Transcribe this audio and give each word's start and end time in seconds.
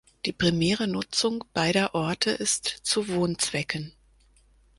Die 0.25 0.31
primäre 0.33 0.87
Nutzung 0.87 1.43
beider 1.53 1.93
Orte 1.93 2.31
ist 2.31 2.65
zu 2.65 3.07
Wohnzwecken. 3.07 3.93